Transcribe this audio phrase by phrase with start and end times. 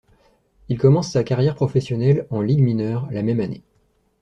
[0.67, 3.61] Il commence sa carrière professionnelle en ligues mineures la même année.